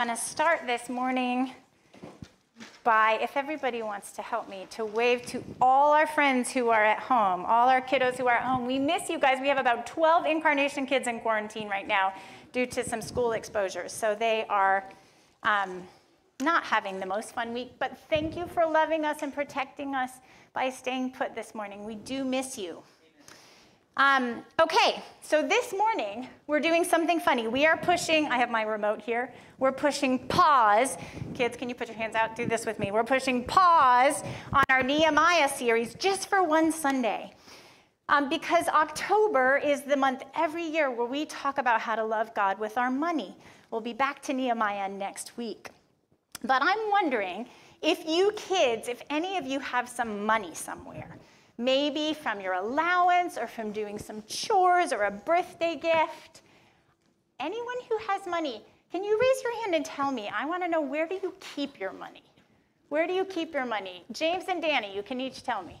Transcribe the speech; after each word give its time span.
I'm 0.00 0.06
going 0.06 0.16
to 0.16 0.24
start 0.24 0.60
this 0.66 0.88
morning 0.88 1.52
by, 2.84 3.18
if 3.20 3.36
everybody 3.36 3.82
wants 3.82 4.12
to 4.12 4.22
help 4.22 4.48
me, 4.48 4.66
to 4.70 4.86
wave 4.86 5.26
to 5.26 5.44
all 5.60 5.92
our 5.92 6.06
friends 6.06 6.50
who 6.50 6.70
are 6.70 6.82
at 6.82 7.00
home, 7.00 7.44
all 7.44 7.68
our 7.68 7.82
kiddos 7.82 8.16
who 8.16 8.26
are 8.26 8.36
at 8.36 8.44
home. 8.44 8.64
We 8.64 8.78
miss 8.78 9.10
you 9.10 9.18
guys. 9.18 9.36
We 9.42 9.48
have 9.48 9.58
about 9.58 9.86
12 9.86 10.24
incarnation 10.24 10.86
kids 10.86 11.06
in 11.06 11.20
quarantine 11.20 11.68
right 11.68 11.86
now 11.86 12.14
due 12.50 12.64
to 12.64 12.82
some 12.82 13.02
school 13.02 13.32
exposures. 13.32 13.92
So 13.92 14.14
they 14.14 14.46
are 14.48 14.88
um, 15.42 15.82
not 16.40 16.64
having 16.64 16.98
the 16.98 17.04
most 17.04 17.34
fun 17.34 17.52
week, 17.52 17.72
but 17.78 17.98
thank 18.08 18.38
you 18.38 18.46
for 18.46 18.64
loving 18.64 19.04
us 19.04 19.20
and 19.20 19.34
protecting 19.34 19.94
us 19.94 20.12
by 20.54 20.70
staying 20.70 21.12
put 21.12 21.34
this 21.34 21.54
morning. 21.54 21.84
We 21.84 21.96
do 21.96 22.24
miss 22.24 22.56
you. 22.56 22.82
Um, 23.96 24.44
okay, 24.60 25.02
so 25.20 25.42
this 25.42 25.72
morning 25.72 26.28
we're 26.46 26.60
doing 26.60 26.84
something 26.84 27.20
funny. 27.20 27.48
We 27.48 27.66
are 27.66 27.76
pushing, 27.76 28.26
I 28.28 28.38
have 28.38 28.50
my 28.50 28.62
remote 28.62 29.02
here, 29.02 29.32
we're 29.58 29.72
pushing 29.72 30.18
pause. 30.18 30.96
Kids, 31.34 31.56
can 31.56 31.68
you 31.68 31.74
put 31.74 31.88
your 31.88 31.96
hands 31.96 32.14
out? 32.14 32.36
Do 32.36 32.46
this 32.46 32.64
with 32.64 32.78
me. 32.78 32.92
We're 32.92 33.04
pushing 33.04 33.44
pause 33.44 34.22
on 34.52 34.64
our 34.70 34.82
Nehemiah 34.82 35.48
series 35.48 35.94
just 35.94 36.28
for 36.28 36.42
one 36.42 36.72
Sunday. 36.72 37.34
Um, 38.08 38.28
because 38.28 38.66
October 38.68 39.60
is 39.62 39.82
the 39.82 39.96
month 39.96 40.22
every 40.34 40.64
year 40.64 40.90
where 40.90 41.06
we 41.06 41.26
talk 41.26 41.58
about 41.58 41.80
how 41.80 41.94
to 41.94 42.04
love 42.04 42.34
God 42.34 42.58
with 42.58 42.78
our 42.78 42.90
money. 42.90 43.36
We'll 43.70 43.80
be 43.80 43.92
back 43.92 44.22
to 44.22 44.32
Nehemiah 44.32 44.88
next 44.88 45.36
week. 45.36 45.68
But 46.42 46.62
I'm 46.62 46.90
wondering 46.90 47.46
if 47.82 48.06
you 48.06 48.32
kids, 48.34 48.88
if 48.88 49.02
any 49.10 49.36
of 49.36 49.46
you 49.46 49.60
have 49.60 49.88
some 49.88 50.24
money 50.24 50.54
somewhere, 50.54 51.19
maybe 51.60 52.14
from 52.14 52.40
your 52.40 52.54
allowance 52.54 53.36
or 53.36 53.46
from 53.46 53.70
doing 53.70 53.98
some 53.98 54.22
chores 54.26 54.92
or 54.92 55.04
a 55.04 55.10
birthday 55.10 55.76
gift. 55.76 56.40
Anyone 57.38 57.76
who 57.88 57.98
has 58.08 58.26
money, 58.26 58.62
can 58.90 59.04
you 59.04 59.20
raise 59.20 59.42
your 59.44 59.62
hand 59.62 59.74
and 59.74 59.84
tell 59.84 60.10
me? 60.10 60.28
I 60.34 60.46
want 60.46 60.62
to 60.62 60.68
know 60.68 60.80
where 60.80 61.06
do 61.06 61.14
you 61.22 61.34
keep 61.54 61.78
your 61.78 61.92
money? 61.92 62.22
Where 62.88 63.06
do 63.06 63.12
you 63.12 63.24
keep 63.24 63.52
your 63.52 63.66
money? 63.66 64.04
James 64.10 64.44
and 64.48 64.60
Danny, 64.60 64.94
you 64.94 65.02
can 65.02 65.20
each 65.20 65.42
tell 65.42 65.62
me. 65.62 65.80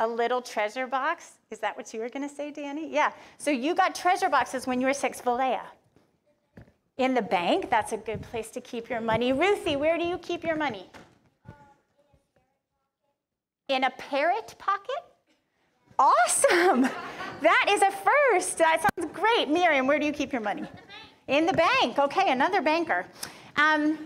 A 0.00 0.06
little 0.06 0.42
treasure 0.42 0.86
box. 0.86 1.32
Is 1.50 1.60
that 1.60 1.76
what 1.76 1.92
you 1.94 2.00
were 2.00 2.08
going 2.08 2.28
to 2.28 2.34
say, 2.34 2.50
Danny? 2.50 2.92
Yeah. 2.92 3.12
So 3.38 3.50
you 3.50 3.74
got 3.74 3.94
treasure 3.94 4.28
boxes 4.28 4.66
when 4.66 4.80
you 4.80 4.86
were 4.86 4.94
six, 4.94 5.20
Valea. 5.20 5.60
In 6.96 7.14
the 7.14 7.22
bank, 7.22 7.70
that's 7.70 7.92
a 7.92 7.96
good 7.96 8.22
place 8.22 8.50
to 8.50 8.60
keep 8.60 8.88
your 8.88 9.00
money. 9.00 9.32
Ruthie, 9.32 9.76
where 9.76 9.98
do 9.98 10.04
you 10.04 10.18
keep 10.18 10.44
your 10.44 10.56
money? 10.56 10.88
In 13.68 13.84
a 13.84 13.90
parrot 13.90 14.54
pocket? 14.58 14.94
Awesome. 15.98 16.88
That 17.40 17.66
is 17.70 17.82
a 17.82 17.90
first. 17.90 18.58
That 18.58 18.82
sounds 18.82 19.12
great. 19.12 19.48
Miriam, 19.48 19.86
where 19.86 19.98
do 19.98 20.06
you 20.06 20.12
keep 20.12 20.32
your 20.32 20.40
money? 20.40 20.66
In 21.28 21.46
the 21.46 21.52
bank. 21.52 21.98
Okay, 21.98 22.30
another 22.30 22.60
banker. 22.60 23.06
Um, 23.56 23.98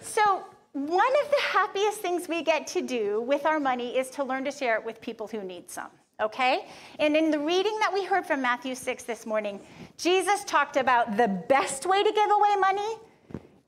so 0.00 0.44
one 0.72 1.12
of 1.24 1.30
the 1.30 1.42
happiest 1.42 2.00
things 2.00 2.28
we 2.28 2.42
get 2.42 2.66
to 2.68 2.82
do 2.82 3.20
with 3.22 3.44
our 3.44 3.58
money 3.58 3.96
is 3.96 4.08
to 4.10 4.24
learn 4.24 4.44
to 4.44 4.52
share 4.52 4.76
it 4.76 4.84
with 4.84 5.00
people 5.00 5.26
who 5.26 5.42
need 5.42 5.68
some, 5.68 5.90
okay? 6.20 6.66
And 7.00 7.16
in 7.16 7.30
the 7.30 7.38
reading 7.38 7.76
that 7.80 7.92
we 7.92 8.04
heard 8.04 8.24
from 8.24 8.40
Matthew 8.40 8.76
6 8.76 9.02
this 9.02 9.26
morning, 9.26 9.60
Jesus 9.96 10.44
talked 10.44 10.76
about 10.76 11.16
the 11.16 11.26
best 11.48 11.86
way 11.86 12.02
to 12.04 12.12
give 12.12 12.30
away 12.30 12.56
money 12.60 12.94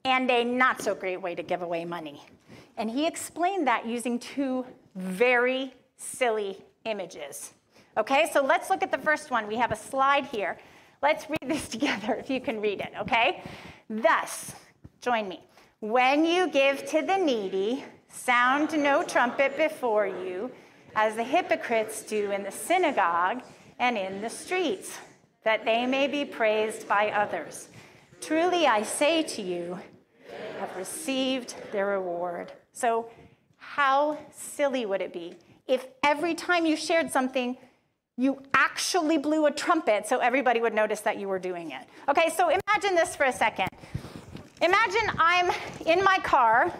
and 0.05 0.31
a 0.31 0.45
not 0.45 0.81
so 0.81 0.95
great 0.95 1.21
way 1.21 1.35
to 1.35 1.43
give 1.43 1.63
away 1.63 1.85
money. 1.85 2.23
And 2.77 2.89
he 2.89 3.07
explained 3.07 3.67
that 3.67 3.85
using 3.85 4.19
two 4.19 4.65
very 4.95 5.75
silly 5.97 6.59
images. 6.85 7.53
Okay, 7.97 8.31
so 8.33 8.45
let's 8.45 8.71
look 8.71 8.83
at 8.83 8.91
the 8.91 8.99
first 8.99 9.31
one. 9.31 9.47
We 9.47 9.57
have 9.57 9.73
a 9.73 9.77
slide 9.77 10.27
here. 10.27 10.57
Let's 11.03 11.29
read 11.29 11.51
this 11.51 11.69
together 11.77 12.15
if 12.15 12.31
you 12.31 12.41
can 12.41 12.61
read 12.61 12.81
it, 12.81 12.93
okay? 13.01 13.43
Thus, 13.91 14.55
join 15.01 15.29
me. 15.29 15.41
When 15.83 16.25
you 16.25 16.47
give 16.47 16.87
to 16.91 17.03
the 17.03 17.17
needy, 17.17 17.85
sound 18.09 18.73
no 18.73 19.03
trumpet 19.03 19.57
before 19.57 20.07
you, 20.07 20.49
as 20.95 21.17
the 21.17 21.25
hypocrites 21.25 22.05
do 22.05 22.31
in 22.31 22.45
the 22.45 22.53
synagogue 22.53 23.43
and 23.81 23.99
in 23.99 24.21
the 24.21 24.31
streets, 24.31 24.97
that 25.43 25.65
they 25.65 25.85
may 25.87 26.07
be 26.07 26.25
praised 26.25 26.87
by 26.87 27.11
others. 27.11 27.69
Truly 28.21 28.69
I 28.69 28.85
say 28.85 29.25
to 29.25 29.43
you, 29.43 29.81
have 30.61 30.77
received 30.77 31.57
their 31.73 31.87
reward. 31.87 32.53
So, 32.73 33.11
how 33.57 34.19
silly 34.31 34.87
would 34.87 35.01
it 35.01 35.13
be 35.13 35.35
if 35.67 35.89
every 36.05 36.37
time 36.37 36.65
you 36.65 36.77
shared 36.77 37.11
something, 37.11 37.57
you 38.17 38.41
actually 38.55 39.19
blew 39.19 39.47
a 39.47 39.51
trumpet 39.51 40.07
so 40.07 40.19
everybody 40.19 40.61
would 40.61 40.75
notice 40.75 41.01
that 41.01 41.19
you 41.19 41.27
were 41.27 41.41
doing 41.41 41.73
it? 41.73 41.89
Okay, 42.09 42.31
so 42.37 42.51
imagine 42.51 42.95
this 42.95 43.17
for 43.17 43.25
a 43.25 43.33
second. 43.33 43.69
Imagine 44.63 45.11
I'm 45.19 45.51
in 45.87 46.05
my 46.05 46.19
car 46.19 46.73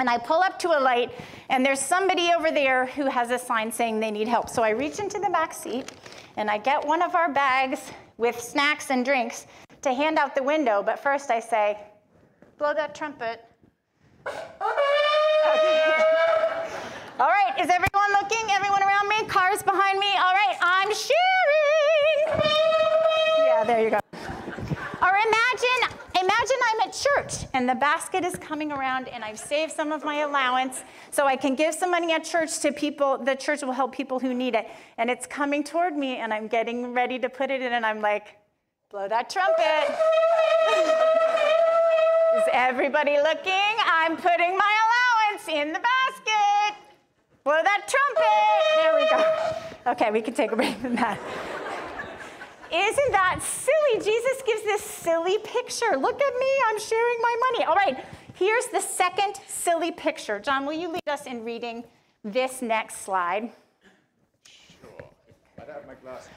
and 0.00 0.08
I 0.08 0.16
pull 0.16 0.42
up 0.42 0.58
to 0.60 0.68
a 0.68 0.80
light 0.80 1.12
and 1.50 1.64
there's 1.64 1.78
somebody 1.78 2.30
over 2.34 2.50
there 2.50 2.86
who 2.86 3.04
has 3.04 3.30
a 3.30 3.38
sign 3.38 3.70
saying 3.70 4.00
they 4.00 4.10
need 4.10 4.26
help. 4.26 4.48
So 4.48 4.62
I 4.62 4.70
reach 4.70 4.98
into 5.00 5.18
the 5.18 5.28
back 5.28 5.52
seat 5.52 5.92
and 6.38 6.50
I 6.50 6.56
get 6.56 6.82
one 6.86 7.02
of 7.02 7.14
our 7.14 7.30
bags 7.30 7.92
with 8.16 8.40
snacks 8.40 8.90
and 8.90 9.04
drinks 9.04 9.46
to 9.82 9.92
hand 9.92 10.16
out 10.18 10.34
the 10.34 10.42
window. 10.42 10.82
But 10.82 10.98
first 10.98 11.30
I 11.30 11.40
say, 11.40 11.78
blow 12.56 12.72
that 12.72 12.94
trumpet. 12.94 13.44
Okay. 14.26 14.34
All 17.20 17.28
right, 17.28 17.54
is 17.60 17.68
everyone 17.68 18.10
looking? 18.12 18.50
Everyone 18.50 18.82
around 18.82 19.08
me? 19.08 19.24
Cars 19.28 19.62
behind 19.62 19.98
me? 19.98 20.08
All 20.16 20.32
right, 20.32 20.43
I'm 26.66 26.80
at 26.80 26.92
church 26.92 27.46
and 27.52 27.68
the 27.68 27.74
basket 27.74 28.24
is 28.24 28.36
coming 28.36 28.72
around 28.72 29.08
and 29.08 29.22
I've 29.24 29.38
saved 29.38 29.72
some 29.72 29.92
of 29.92 30.04
my 30.04 30.20
allowance 30.20 30.82
so 31.10 31.26
I 31.26 31.36
can 31.36 31.54
give 31.54 31.74
some 31.74 31.90
money 31.90 32.12
at 32.12 32.24
church 32.24 32.58
to 32.60 32.72
people, 32.72 33.18
the 33.18 33.34
church 33.34 33.62
will 33.62 33.72
help 33.72 33.92
people 33.92 34.18
who 34.18 34.32
need 34.34 34.54
it. 34.54 34.68
And 34.98 35.10
it's 35.10 35.26
coming 35.26 35.64
toward 35.64 35.96
me 35.96 36.16
and 36.16 36.32
I'm 36.32 36.48
getting 36.48 36.92
ready 36.92 37.18
to 37.18 37.28
put 37.28 37.50
it 37.50 37.60
in 37.60 37.72
and 37.72 37.84
I'm 37.84 38.00
like, 38.00 38.38
blow 38.90 39.08
that 39.08 39.30
trumpet. 39.30 39.94
is 42.36 42.44
everybody 42.52 43.16
looking? 43.18 43.76
I'm 43.86 44.16
putting 44.16 44.56
my 44.56 44.74
allowance 44.84 45.48
in 45.48 45.72
the 45.72 45.80
basket. 45.80 46.74
Blow 47.44 47.60
that 47.62 47.88
trumpet. 47.88 48.80
There 48.80 48.94
we 48.94 49.08
go. 49.10 49.24
Okay, 49.92 50.10
we 50.10 50.22
can 50.22 50.34
take 50.34 50.50
a 50.50 50.56
break 50.56 50.76
from 50.78 50.96
that. 50.96 51.20
Isn't 52.74 53.12
that 53.12 53.40
silly? 53.40 54.04
Jesus 54.04 54.42
gives 54.44 54.64
this 54.64 54.82
silly 54.82 55.38
picture. 55.38 55.96
Look 55.96 56.20
at 56.20 56.34
me, 56.34 56.46
I'm 56.68 56.80
sharing 56.80 57.16
my 57.22 57.36
money. 57.50 57.64
All 57.66 57.76
right, 57.76 58.04
here's 58.34 58.66
the 58.66 58.80
second 58.80 59.36
silly 59.46 59.92
picture. 59.92 60.40
John, 60.40 60.66
will 60.66 60.72
you 60.72 60.88
lead 60.88 61.08
us 61.08 61.26
in 61.26 61.44
reading 61.44 61.84
this 62.24 62.62
next 62.62 63.02
slide? 63.02 63.52
Sure. 64.68 64.90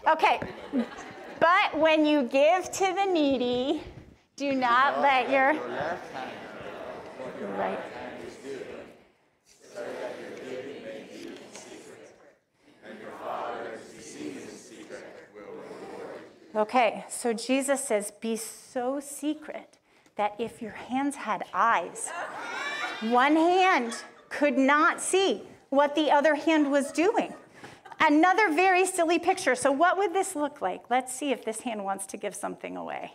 Okay, 0.07 0.39
but 1.39 1.79
when 1.79 2.05
you 2.05 2.21
give 2.23 2.71
to 2.71 2.93
the 2.93 3.05
needy, 3.05 3.81
do 4.35 4.53
not 4.53 5.01
let 5.01 5.31
your 5.31 5.53
right 7.57 7.79
Okay, 16.57 17.05
so 17.07 17.33
Jesus 17.33 17.83
says, 17.83 18.11
be 18.19 18.35
so 18.35 18.99
secret 18.99 19.77
that 20.15 20.33
if 20.39 20.59
your 20.59 20.71
hands 20.71 21.15
had 21.15 21.43
eyes, 21.53 22.09
one 23.01 23.35
hand 23.35 23.93
could 24.29 24.57
not 24.57 24.99
see 24.99 25.43
what 25.69 25.93
the 25.93 26.09
other 26.09 26.33
hand 26.33 26.71
was 26.71 26.91
doing. 26.91 27.31
Another 27.99 28.51
very 28.51 28.87
silly 28.87 29.19
picture. 29.19 29.53
So, 29.53 29.71
what 29.71 29.99
would 29.99 30.13
this 30.13 30.35
look 30.35 30.59
like? 30.59 30.89
Let's 30.89 31.13
see 31.13 31.31
if 31.31 31.45
this 31.45 31.61
hand 31.61 31.83
wants 31.83 32.07
to 32.07 32.17
give 32.17 32.35
something 32.35 32.75
away. 32.75 33.11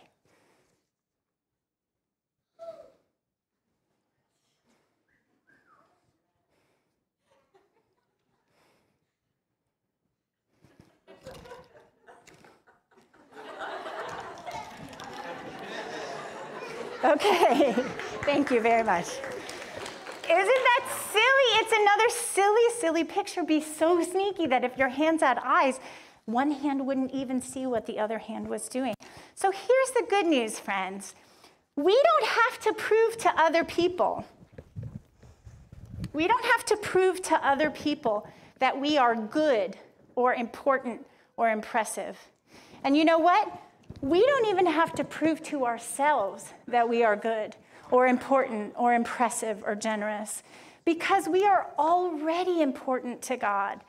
Okay, 17.13 17.73
thank 18.23 18.49
you 18.49 18.59
very 18.59 18.83
much. 18.83 19.05
Isn't 19.05 20.63
that 20.69 20.83
silly? 21.11 21.49
It's 21.59 21.71
another 21.71 22.09
silly, 22.09 22.79
silly 22.79 23.03
picture. 23.03 23.43
Be 23.43 23.61
so 23.61 24.01
sneaky 24.01 24.47
that 24.47 24.63
if 24.63 24.77
your 24.77 24.87
hands 24.87 25.21
had 25.21 25.37
eyes, 25.43 25.79
one 26.25 26.49
hand 26.49 26.87
wouldn't 26.87 27.11
even 27.11 27.39
see 27.39 27.67
what 27.67 27.85
the 27.85 27.99
other 27.99 28.17
hand 28.17 28.47
was 28.47 28.67
doing. 28.67 28.95
So 29.35 29.51
here's 29.51 29.91
the 29.91 30.05
good 30.09 30.25
news, 30.25 30.57
friends. 30.57 31.13
We 31.75 31.93
don't 31.93 32.25
have 32.25 32.59
to 32.61 32.73
prove 32.73 33.17
to 33.17 33.39
other 33.39 33.63
people. 33.63 34.25
We 36.13 36.27
don't 36.27 36.45
have 36.45 36.65
to 36.65 36.77
prove 36.77 37.21
to 37.23 37.47
other 37.47 37.69
people 37.69 38.27
that 38.57 38.79
we 38.79 38.97
are 38.97 39.15
good 39.15 39.77
or 40.15 40.33
important 40.33 41.05
or 41.37 41.49
impressive. 41.49 42.17
And 42.83 42.97
you 42.97 43.05
know 43.05 43.19
what? 43.19 43.51
We 44.03 44.19
don't 44.19 44.47
even 44.47 44.65
have 44.65 44.93
to 44.95 45.05
prove 45.05 45.41
to 45.43 45.65
ourselves 45.65 46.51
that 46.67 46.89
we 46.89 47.05
are 47.05 47.15
good 47.15 47.55
or 47.89 48.05
important 48.05 48.73
or 48.75 48.93
impressive 48.93 49.63
or 49.65 49.75
generous 49.75 50.43
because 50.83 51.29
we 51.29 51.45
are 51.45 51.67
already 51.79 52.61
important 52.61 53.21
to 53.21 53.37
God. 53.37 53.79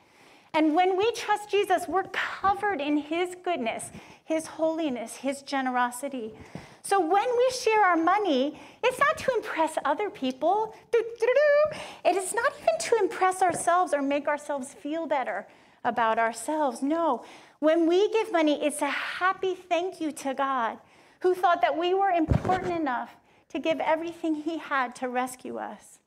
And 0.53 0.73
when 0.73 0.95
we 0.97 1.11
trust 1.11 1.51
Jesus, 1.51 1.89
we're 1.89 2.05
covered 2.13 2.79
in 2.79 2.95
His 2.95 3.35
goodness, 3.43 3.91
His 4.23 4.47
holiness, 4.47 5.17
His 5.17 5.41
generosity. 5.41 6.33
So 6.81 6.97
when 6.97 7.27
we 7.37 7.51
share 7.61 7.83
our 7.83 7.97
money, 7.97 8.57
it's 8.85 8.97
not 8.97 9.17
to 9.17 9.31
impress 9.35 9.77
other 9.83 10.09
people. 10.09 10.73
It 10.93 12.15
is 12.15 12.33
not 12.33 12.53
even 12.61 12.79
to 12.79 12.95
impress 13.01 13.41
ourselves 13.41 13.93
or 13.93 14.01
make 14.01 14.29
ourselves 14.29 14.73
feel 14.73 15.07
better 15.07 15.45
about 15.83 16.17
ourselves. 16.17 16.81
No. 16.81 17.25
When 17.59 17.87
we 17.87 18.09
give 18.11 18.31
money, 18.31 18.63
it's 18.63 18.81
a 18.81 18.89
happy 18.89 19.55
thank 19.55 20.01
you 20.01 20.11
to 20.11 20.33
God 20.33 20.77
who 21.21 21.33
thought 21.33 21.61
that 21.61 21.77
we 21.77 21.93
were 21.93 22.09
important 22.09 22.73
enough 22.73 23.15
to 23.49 23.59
give 23.59 23.79
everything 23.79 24.35
He 24.35 24.57
had 24.57 24.95
to 24.97 25.09
rescue 25.09 25.57
us. 25.57 25.99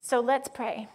So 0.00 0.20
let's 0.20 0.48
pray. 0.48 0.88